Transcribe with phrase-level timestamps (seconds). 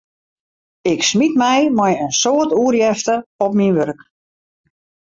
[0.93, 3.15] Ik smiet my mei in soad oerjefte
[3.45, 3.99] op myn wurk.